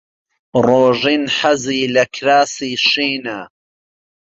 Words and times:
ڕۆژین 0.65 1.23
حەزی 1.37 1.81
لە 1.95 2.03
کراسی 2.15 2.73
شینە. 2.87 3.39